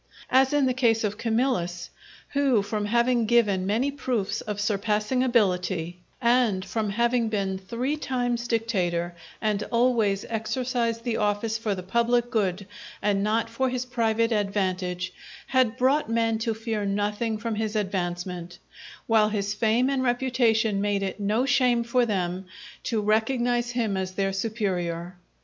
[0.31, 1.91] As in the case of Camillas,
[2.29, 8.47] who from having given many proofs of surpassing ability, and from having been three times
[8.47, 12.65] dictator and always exercised the office for the public good
[12.99, 15.13] and not for his private advantage,
[15.45, 18.57] had brought men to fear nothing from his advancement;
[19.05, 22.47] while his fame and reputation made it no shame for them
[22.81, 25.15] to recognize him as their superior.